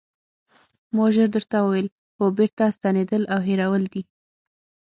ما 0.95 1.05
ژر 1.15 1.27
درته 1.35 1.57
وویل: 1.61 1.87
هو 2.17 2.25
بېرته 2.37 2.63
ستنېدل 2.77 3.23
او 3.33 3.39
هېرول 3.47 3.83
دي. 3.93 4.01